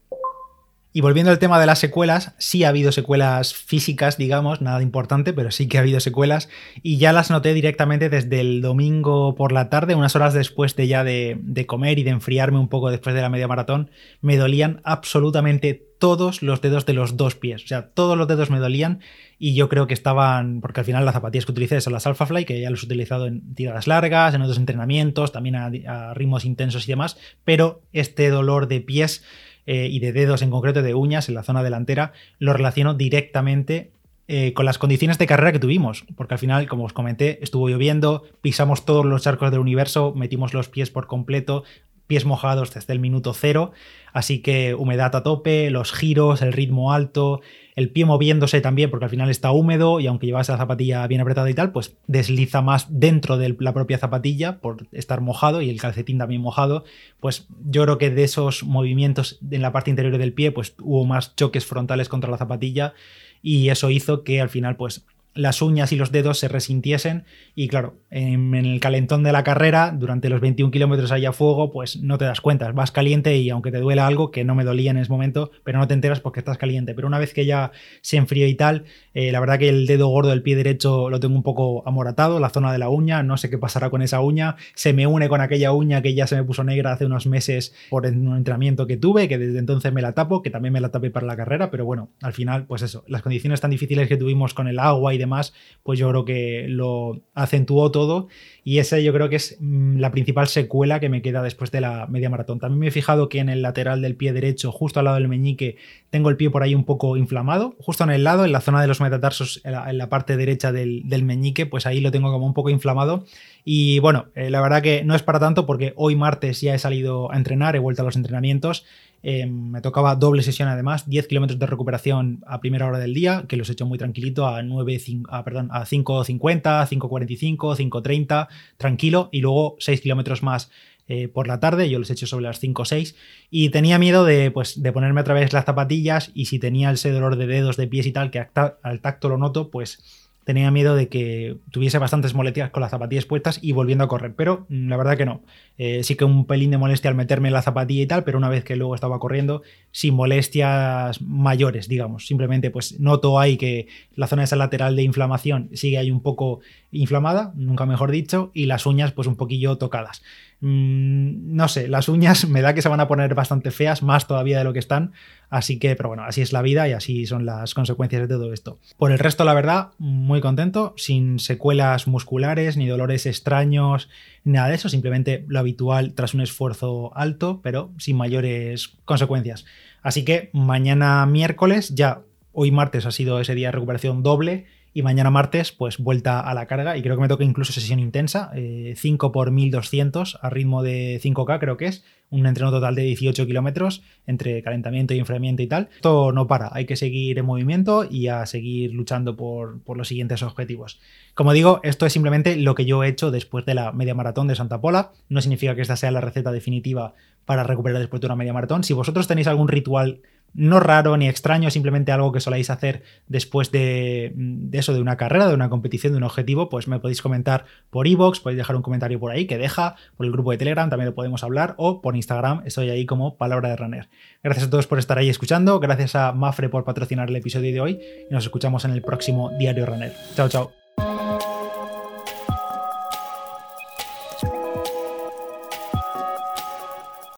Y 0.97 1.03
volviendo 1.03 1.31
al 1.31 1.39
tema 1.39 1.61
de 1.61 1.67
las 1.67 1.79
secuelas, 1.79 2.35
sí 2.39 2.65
ha 2.65 2.71
habido 2.71 2.91
secuelas 2.91 3.53
físicas, 3.53 4.17
digamos, 4.17 4.63
nada 4.63 4.81
importante, 4.81 5.35
pero 5.35 5.51
sí 5.51 5.69
que 5.69 5.77
ha 5.77 5.83
habido 5.83 6.01
secuelas. 6.01 6.49
Y 6.83 6.97
ya 6.97 7.13
las 7.13 7.31
noté 7.31 7.53
directamente 7.53 8.09
desde 8.09 8.41
el 8.41 8.63
domingo 8.63 9.35
por 9.35 9.53
la 9.53 9.69
tarde, 9.69 9.95
unas 9.95 10.17
horas 10.17 10.33
después 10.33 10.75
de 10.75 10.89
ya 10.89 11.05
de, 11.05 11.65
comer 11.67 11.99
y 11.99 12.03
de 12.03 12.13
enfriarme 12.13 12.59
un 12.59 12.69
poco 12.69 12.91
después 12.91 13.15
de 13.15 13.21
la 13.21 13.29
media 13.29 13.47
maratón, 13.47 13.91
me 14.23 14.39
dolían 14.39 14.81
absolutamente 14.85 15.75
todos 15.99 16.41
los 16.41 16.63
dedos 16.63 16.87
de 16.87 16.95
los 16.95 17.19
dos 17.19 17.35
pies, 17.35 17.65
o 17.65 17.67
sea, 17.67 17.91
todos 17.91 18.17
los 18.17 18.29
dedos 18.29 18.51
me 18.51 18.59
dolían 18.59 19.01
y 19.39 19.55
yo 19.55 19.71
creo 19.71 19.87
que 19.87 19.95
estaban, 19.95 20.61
porque 20.61 20.81
al 20.81 20.87
final 20.87 21.05
las 21.07 21.15
zapatillas 21.15 21.47
que 21.47 21.53
utilicé 21.53 21.81
son 21.81 21.95
las 21.95 22.07
Alphafly, 22.07 22.45
que 22.45 22.61
ya 22.61 22.71
los 22.71 22.83
he 22.83 22.87
utilizado 22.87 23.27
en 23.27 23.55
tiradas 23.55 23.87
largas, 23.87 24.35
en 24.35 24.43
otros 24.43 24.59
entrenamientos, 24.59 25.33
también 25.33 25.57
a 25.57 26.13
ritmos 26.15 26.45
intensos 26.45 26.87
y 26.87 26.93
demás, 26.93 27.19
pero 27.45 27.83
este 27.93 28.29
dolor 28.29 28.69
de 28.69 28.81
pies 28.81 29.25
eh, 29.67 29.89
y 29.91 29.99
de 30.01 30.13
dedos 30.13 30.43
en 30.43 30.51
concreto, 30.51 30.83
de 30.83 30.95
uñas 30.95 31.29
en 31.29 31.35
la 31.35 31.43
zona 31.43 31.63
delantera, 31.63 32.13
lo 32.39 32.53
relaciono 32.53 32.95
directamente 32.95 33.91
eh, 34.29 34.55
con 34.55 34.65
las 34.65 34.79
condiciones 34.79 35.19
de 35.19 35.27
carrera 35.29 35.53
que 35.53 35.61
tuvimos, 35.61 36.05
porque 36.17 36.35
al 36.35 36.41
final, 36.41 36.67
como 36.67 36.85
os 36.85 36.93
comenté, 36.93 37.39
estuvo 37.45 37.69
lloviendo, 37.69 38.25
pisamos 38.41 38.85
todos 38.85 39.05
los 39.05 39.23
charcos 39.23 39.53
del 39.53 39.61
universo, 39.61 40.15
metimos 40.17 40.53
los 40.53 40.69
pies 40.69 40.91
por 40.91 41.07
completo, 41.07 41.63
pies 42.07 42.25
mojados 42.25 42.73
desde 42.73 42.93
el 42.93 43.01
minuto 43.01 43.33
cero, 43.35 43.73
así 44.13 44.41
que 44.41 44.75
humedad 44.75 45.15
a 45.15 45.23
tope, 45.23 45.71
los 45.71 45.93
giros, 45.93 46.43
el 46.43 46.53
ritmo 46.53 46.93
alto, 46.93 47.41
el 47.75 47.91
pie 47.91 48.07
moviéndose 48.07 48.61
también 48.61 48.91
porque 48.91 49.05
al 49.05 49.11
final 49.11 49.29
está 49.29 49.51
húmedo 49.51 50.01
y 50.01 50.07
aunque 50.07 50.27
llevas 50.27 50.49
la 50.49 50.57
zapatilla 50.57 51.07
bien 51.07 51.21
apretada 51.21 51.51
y 51.51 51.55
tal, 51.55 51.73
pues 51.73 51.97
desliza 52.07 52.63
más 52.63 52.87
dentro 52.89 53.37
de 53.37 53.55
la 53.59 53.75
propia 53.75 53.99
zapatilla 53.99 54.61
por 54.61 54.87
estar 54.93 55.21
mojado 55.21 55.61
y 55.61 55.69
el 55.69 55.81
calcetín 55.81 56.19
también 56.19 56.41
mojado, 56.41 56.85
pues 57.21 57.47
yo 57.69 57.83
creo 57.83 57.99
que 57.99 58.11
de 58.11 58.25
esos 58.25 58.65
movimientos 58.65 59.39
en 59.51 59.63
la 59.63 59.73
parte 59.73 59.91
interior 59.91 60.17
del 60.17 60.33
pie 60.33 60.53
pues 60.53 60.75
hubo 60.81 61.05
más 61.05 61.37
choques 61.37 61.67
frontales 61.67 62.09
contra 62.09 62.31
la 62.31 62.39
zapatilla 62.39 62.95
y 63.43 63.69
eso 63.69 63.91
hizo 63.91 64.25
que 64.25 64.41
al 64.41 64.49
final 64.49 64.77
pues 64.77 65.05
las 65.37 65.63
uñas 65.63 65.93
y 65.93 65.97
los 65.97 66.13
dedos 66.13 66.39
se 66.39 66.49
resintiesen 66.49 67.25
y 67.55 67.69
claro, 67.69 67.95
en, 68.11 68.55
el 68.55 68.81
calentón 68.81 69.23
de 69.23 69.33
la 69.33 69.45
carrera, 69.45 69.95
durante 69.97 70.29
los 70.29 70.41
21 70.41 70.71
kilómetros 70.71 71.13
haya 71.13 71.33
fuego, 71.33 71.71
pues 71.71 71.97
no 72.03 72.19
te 72.19 72.25
das 72.25 72.41
cuenta, 72.41 72.71
vas 72.73 72.91
caliente 72.91 73.37
y 73.37 73.51
aunque 73.51 73.71
te 73.71 73.79
duela 73.79 74.07
algo, 74.07 74.31
que 74.31 74.45
no 74.45 74.55
me 74.55 74.65
dolía 74.65 74.91
en 74.91 74.99
ese 74.99 75.11
momento, 75.11 75.51
pero 75.65 75.79
no 75.79 75.87
te 75.87 75.95
enteras 75.95 76.21
porque 76.21 76.41
estás 76.41 76.59
caliente. 76.59 76.95
Pero 76.95 77.07
una 77.07 77.19
vez 77.19 77.33
que 77.33 77.47
ya 77.47 77.73
se 78.01 78.17
enfrió 78.17 78.47
y 78.47 78.55
tal, 78.55 78.85
eh, 79.15 79.33
la 79.33 79.41
verdad 79.41 79.59
que 79.59 79.69
el 79.69 79.87
dedo 79.87 80.09
gordo 80.09 80.31
del 80.31 80.43
pie 80.43 80.57
derecho 80.57 81.11
lo 81.11 81.21
tengo 81.21 81.35
un 81.35 81.43
poco 81.43 81.87
amoratado, 81.87 82.41
la 82.41 82.51
zona 82.51 82.73
de 82.73 82.79
la 82.79 82.89
uña, 82.89 83.23
no 83.23 83.37
sé 83.37 83.51
qué 83.51 83.59
pasará 83.59 83.91
con 83.91 84.03
esa 84.03 84.21
uña, 84.21 84.57
se 84.75 84.93
me 84.93 85.07
une 85.07 85.29
con 85.29 85.41
aquella 85.41 85.73
uña 85.73 86.03
que 86.03 86.15
ya 86.15 86.27
se 86.27 86.37
me 86.37 86.45
puso 86.45 86.65
negra 86.65 86.93
hace 86.93 87.07
unos 87.07 87.27
meses 87.27 87.75
por 87.91 88.07
un 88.07 88.37
entrenamiento 88.37 88.87
que 88.87 88.97
tuve, 88.97 89.29
que 89.29 89.39
desde 89.39 89.59
entonces 89.59 89.93
me 89.93 90.03
la 90.03 90.13
tapo, 90.13 90.43
que 90.43 90.51
también 90.51 90.73
me 90.73 90.81
la 90.81 90.91
tapé 90.91 91.11
para 91.11 91.27
la 91.27 91.37
carrera, 91.37 91.71
pero 91.71 91.85
bueno, 91.85 92.11
al 92.23 92.33
final, 92.33 92.67
pues 92.67 92.83
eso, 92.83 93.05
las 93.09 93.23
condiciones 93.23 93.61
tan 93.61 93.71
difíciles 93.71 94.09
que 94.09 94.17
tuvimos 94.17 94.55
con 94.55 94.69
el 94.69 94.79
agua 94.79 95.15
y 95.15 95.19
demás, 95.27 95.53
pues 95.83 95.99
yo 95.99 96.09
creo 96.09 96.25
que 96.25 96.67
lo 96.69 97.21
acentuó 97.35 97.91
todo 97.91 98.29
y 98.65 98.79
esa 98.79 98.99
yo 98.99 99.13
creo 99.13 99.29
que 99.29 99.37
es 99.37 99.57
mm, 99.61 99.99
la 99.99 100.11
principal 100.11 100.49
secuela 100.49 100.99
que 100.99 101.09
me 101.09 101.23
queda 101.23 101.43
después 101.43 101.71
de 101.71 101.81
la 101.81 102.07
media 102.07 102.31
maratón. 102.31 102.59
También 102.59 102.81
me 102.81 102.89
he 102.89 102.91
fijado 102.91 103.29
que 103.29 103.39
en 103.39 103.49
el 103.49 103.63
lateral 103.63 104.03
del 104.03 104.17
pie 104.17 104.33
derecho, 104.33 104.73
justo 104.73 104.99
al 104.99 105.05
lado 105.05 105.17
del 105.19 105.29
meñique, 105.29 105.77
tengo 106.11 106.31
el 106.31 106.37
pie 106.37 106.51
por 106.51 106.63
ahí 106.63 106.75
un 106.75 106.85
poco 106.85 107.17
inflamado, 107.17 107.77
justo 107.79 108.05
en 108.05 108.11
el 108.11 108.25
lado, 108.25 108.45
en 108.45 108.53
la 108.53 108.61
zona 108.61 108.81
de 108.81 108.89
los 108.89 109.01
metatarsos, 109.01 109.61
en 109.65 109.99
la, 109.99 110.09
parte 110.09 110.37
derecha 110.37 110.73
del, 110.73 111.05
meñique, 111.23 111.67
pues 111.67 111.87
ahí 111.87 112.01
lo 112.01 112.11
tengo 112.11 112.33
como 112.33 112.47
un 112.47 112.55
poco 112.55 112.71
inflamado. 112.71 113.25
Y 113.65 113.99
bueno, 113.99 114.27
eh, 114.35 114.51
la 114.51 114.61
verdad 114.61 114.83
que 114.83 115.05
no 115.05 115.15
es 115.15 115.23
para 115.23 115.41
tanto 115.41 115.67
porque 115.67 115.93
hoy 115.97 116.17
martes 116.17 116.61
ya 116.61 116.75
he 116.75 116.79
salido 116.79 117.33
a 117.33 117.37
entrenar, 117.37 117.77
he 117.77 117.81
vuelto 117.81 118.03
a 118.03 118.05
los 118.05 118.17
entrenamientos 118.17 118.85
Em, 119.29 119.73
me 119.73 119.81
tocaba 119.81 120.15
doble 120.15 120.41
sesión 120.45 120.69
además, 120.69 121.11
10 121.11 121.27
kilómetros 121.27 121.59
de 121.59 121.67
recuperación 121.67 122.45
a 122.47 122.61
primera 122.61 122.87
hora 122.87 123.01
del 123.01 123.13
día, 123.13 123.45
que 123.49 123.57
los 123.57 123.69
he 123.69 123.73
hecho 123.73 123.85
muy 123.85 123.99
tranquilito 123.99 124.47
a 124.47 124.63
9, 124.63 125.01
a, 125.29 125.43
perdón, 125.43 125.69
a 125.73 125.85
5.50, 125.85 126.87
5.45, 126.87 127.77
5.30, 127.77 128.47
tranquilo, 128.77 129.29
y 129.33 129.41
luego 129.41 129.75
6 129.81 130.01
kilómetros 130.01 130.45
más 130.45 130.71
eh, 131.09 131.27
por 131.27 131.49
la 131.49 131.59
tarde, 131.59 131.91
yo 131.91 131.99
los 131.99 132.09
he 132.09 132.13
hecho 132.13 132.29
sobre 132.29 132.45
las 132.45 132.61
5 132.61 132.83
o 132.83 132.85
6, 132.85 133.17
y 133.51 133.71
tenía 133.71 133.99
miedo 133.99 134.25
de, 134.25 134.53
pues, 134.53 134.81
de 134.81 134.93
ponerme 134.93 135.23
otra 135.23 135.35
vez 135.35 135.53
las 135.53 135.65
zapatillas 135.65 136.31
y 136.33 136.45
si 136.45 136.61
tenía 136.61 136.93
ese 136.93 137.11
dolor 137.11 137.35
de 137.35 137.49
dedos, 137.49 137.77
de 137.77 137.89
pies 137.89 138.07
y 138.07 138.13
tal, 138.13 138.31
que 138.31 138.47
al 138.81 139.01
tacto 139.01 139.29
lo 139.29 139.39
noto, 139.39 139.73
pues 139.73 140.26
tenía 140.47 140.71
miedo 140.71 140.95
de 140.95 141.09
que 141.09 141.57
tuviese 141.73 141.99
bastantes 141.99 142.33
molestias 142.33 142.71
con 142.71 142.81
las 142.81 142.93
zapatillas 142.93 143.27
puestas 143.27 143.59
y 143.61 143.73
volviendo 143.73 144.05
a 144.05 144.09
correr, 144.09 144.33
pero 144.37 144.65
mm, 144.69 144.89
la 144.89 144.97
verdad 144.97 145.17
que 145.17 145.27
no. 145.27 145.43
Eh, 145.77 146.05
sí 146.05 146.15
que 146.15 146.25
un 146.25 146.47
pelín 146.47 146.71
de 146.71 146.79
molestia 146.79 147.11
al 147.11 147.17
meterme 147.17 147.49
en 147.49 147.55
la 147.55 147.63
zapatilla 147.63 148.03
y 148.05 148.07
tal, 148.07 148.23
pero 148.23 148.39
una 148.39 148.49
vez 148.49 148.63
que 148.63 148.77
luego 148.77 148.95
estaba 148.95 149.19
corriendo, 149.19 149.63
sin 149.91 150.15
molestias 150.15 151.21
mayores, 151.21 151.89
digamos. 151.89 152.29
Simplemente 152.29 152.71
pues 152.71 153.01
noto 153.01 153.41
ahí 153.41 153.57
que 153.57 153.89
la 154.15 154.29
zona 154.29 154.45
esa 154.45 154.55
lateral 154.55 154.95
de 154.95 155.03
inflamación 155.03 155.69
sigue 155.73 155.99
ahí 155.99 156.13
un 156.13 156.23
poco 156.23 156.61
inflamada, 156.97 157.53
nunca 157.55 157.87
mejor 157.87 158.11
dicho, 158.11 158.51
y 158.55 158.67
las 158.67 158.87
uñas 158.87 159.13
pues 159.13 159.29
un 159.29 159.37
poquillo 159.37 159.79
tocadas. 159.79 160.23
Mm, 160.61 161.55
no 161.55 161.69
sé, 161.69 161.87
las 161.87 162.09
uñas 162.09 162.49
me 162.49 162.63
da 162.63 162.75
que 162.75 162.83
se 162.83 162.89
van 162.89 163.01
a 163.01 163.09
poner 163.09 163.35
bastante 163.35 163.71
feas, 163.71 164.03
más 164.03 164.27
todavía 164.27 164.59
de 164.59 164.65
lo 164.65 164.73
que 164.73 164.79
están. 164.79 165.13
Así 165.51 165.79
que, 165.79 165.95
pero 165.95 166.09
bueno, 166.09 166.25
así 166.25 166.43
es 166.43 166.53
la 166.53 166.63
vida 166.63 166.89
y 166.89 166.93
así 166.93 167.27
son 167.27 167.47
las 167.47 167.75
consecuencias 167.75 168.23
de 168.23 168.29
todo 168.29 168.53
esto. 168.53 168.79
Por 168.97 169.13
el 169.13 169.19
resto, 169.19 169.45
la 169.45 169.55
verdad, 169.55 169.91
muy 169.99 170.41
contento, 170.41 170.95
sin 170.97 171.39
secuelas 171.39 172.07
musculares, 172.07 172.77
ni 172.77 172.87
dolores 172.87 173.27
extraños, 173.27 174.09
nada 174.45 174.69
de 174.69 174.75
eso, 174.75 174.89
simplemente 174.89 175.45
lo 175.49 175.59
habitual 175.59 176.15
tras 176.15 176.35
un 176.35 176.41
esfuerzo 176.41 177.17
alto, 177.17 177.61
pero 177.63 177.93
sin 177.99 178.17
mayores 178.17 178.97
consecuencias. 179.05 179.67
Así 180.03 180.25
que 180.25 180.51
mañana 180.53 181.27
miércoles, 181.27 181.95
ya 181.95 182.23
hoy 182.53 182.71
martes 182.71 183.07
ha 183.07 183.11
sido 183.11 183.41
ese 183.41 183.55
día 183.55 183.69
de 183.69 183.73
recuperación 183.73 184.23
doble 184.23 184.67
y 184.97 185.03
mañana 185.03 185.31
martes, 185.31 185.73
pues 185.73 185.99
vuelta 185.99 186.41
a 186.41 186.55
la 186.55 186.65
carga. 186.65 186.97
Y 186.97 187.03
creo 187.03 187.17
que 187.17 187.21
me 187.21 187.29
toca 187.29 187.45
incluso 187.45 187.71
sesión 187.71 188.01
intensa. 188.01 188.51
5 188.55 188.57
eh, 188.57 189.31
por 189.31 189.51
1200 189.51 190.39
a 190.41 190.49
ritmo 190.49 190.83
de 190.83 191.21
5K, 191.23 191.61
creo 191.61 191.77
que 191.77 191.85
es. 191.85 192.03
Un 192.31 192.47
entreno 192.47 192.71
total 192.71 192.95
de 192.95 193.03
18 193.03 193.47
kilómetros 193.47 194.03
entre 194.27 194.63
calentamiento 194.63 195.13
y 195.13 195.19
enfriamiento 195.19 195.63
y 195.63 195.67
tal. 195.67 195.91
Esto 195.95 196.33
no 196.33 196.47
para. 196.47 196.71
Hay 196.73 196.87
que 196.87 196.97
seguir 196.97 197.39
en 197.39 197.45
movimiento 197.45 198.07
y 198.11 198.29
a 198.29 198.47
seguir 198.47 198.95
luchando 198.95 199.37
por, 199.37 199.83
por 199.83 199.99
los 199.99 200.09
siguientes 200.09 200.43
objetivos. 200.43 200.99
Como 201.35 201.53
digo, 201.53 201.81
esto 201.83 202.07
es 202.07 202.15
simplemente 202.15 202.57
lo 202.57 202.75
que 202.75 202.87
yo 202.87 203.05
he 203.05 203.09
hecho 203.09 203.31
después 203.31 203.67
de 203.67 203.75
la 203.75 203.93
media 203.93 204.15
maratón 204.15 204.49
de 204.49 204.57
Santa 204.57 204.81
Pola. 204.81 205.13
No 205.29 205.43
significa 205.43 205.75
que 205.75 205.83
esta 205.83 205.97
sea 205.97 206.11
la 206.11 206.23
receta 206.23 206.53
definitiva 206.53 207.13
para 207.45 207.65
recuperar 207.65 207.99
después 207.99 208.23
de 208.23 208.29
una 208.29 208.37
media 208.37 208.55
maratón. 208.55 208.83
Si 208.83 208.95
vosotros 208.95 209.29
tenéis 209.29 209.47
algún 209.47 209.69
ritual 209.69 210.23
no 210.57 210.81
raro 210.81 211.17
ni 211.17 211.29
extraño, 211.29 211.71
simplemente 211.71 212.13
algo 212.13 212.33
que 212.33 212.41
soláis 212.41 212.71
hacer 212.71 213.03
después 213.29 213.71
de, 213.71 214.35
eso, 214.73 214.95
de 214.95 215.01
una 215.01 215.17
carrera, 215.17 215.49
de 215.49 215.55
una 215.55 215.69
competición, 215.69 216.13
de 216.13 216.17
un 216.17 216.25
objetivo, 216.25 216.69
pues 216.69 216.89
me 216.89 216.99
podéis 216.99 217.23
comentar 217.23 217.67
por 217.91 218.07
iVoox, 218.07 218.41
podéis 218.41 218.59
dejar 218.59 218.77
un 218.77 218.83
comentario 218.83 219.21
por 219.21 219.31
ahí 219.31 219.47
que 219.47 219.59
deja, 219.59 219.97
por 220.17 220.27
el 220.27 220.33
grupo 220.33 220.51
de 220.51 220.59
Telegram 220.59 220.89
también 220.89 221.11
lo 221.11 221.15
podemos 221.15 221.45
hablar, 221.45 221.75
o 221.77 222.01
por 222.01 222.17
Instagram, 222.17 222.63
estoy 222.65 222.91
ahí 222.91 223.07
como 223.07 223.37
Palabra 223.37 223.69
de 223.69 223.77
Runner. 223.77 224.09
Gracias 224.43 224.67
a 224.67 224.71
todos 224.71 224.87
por 224.87 224.99
estar 224.99 225.19
ahí 225.19 225.29
escuchando, 225.29 225.79
gracias 225.79 226.15
a 226.17 226.33
Mafre 226.33 226.69
por 226.69 226.85
patrocinar 226.85 227.29
el 227.29 227.37
episodio 227.37 227.73
de 227.73 227.81
hoy 227.81 228.01
y 228.31 228.33
nos 228.33 228.45
escuchamos 228.45 228.85
en 228.85 228.93
el 228.93 229.03
próximo 229.03 229.51
Diario 229.59 229.87
Runner. 229.87 230.13
Chao, 230.35 230.49
chao. 230.49 230.86